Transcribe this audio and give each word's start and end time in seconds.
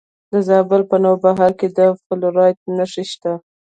د 0.31 0.33
زابل 0.47 0.81
په 0.91 0.97
نوبهار 1.03 1.51
کې 1.59 1.67
د 1.77 1.79
فلورایټ 2.05 2.59
نښې 2.77 3.03
شته. 3.11 3.33